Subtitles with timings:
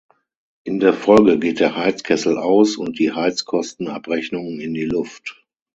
[0.63, 5.45] In der Folge geht der Heizkessel aus und die Heizkostenabrechnung in die Luft.